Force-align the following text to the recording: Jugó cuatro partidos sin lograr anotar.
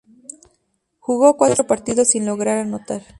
Jugó 0.99 1.37
cuatro 1.37 1.67
partidos 1.67 2.07
sin 2.07 2.25
lograr 2.25 2.57
anotar. 2.57 3.03